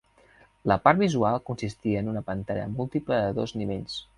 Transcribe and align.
La 0.71 0.77
part 0.87 0.99
visual 1.01 1.37
consistia 1.49 2.01
en 2.01 2.09
una 2.15 2.25
pantalla 2.33 2.67
múltiple 2.79 3.21
de 3.27 3.39
dos 3.43 3.55
nivells. 3.63 4.05